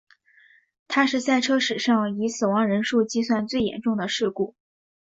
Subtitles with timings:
[0.87, 4.55] 它是赛车史上以死亡人数计算最严重的事故。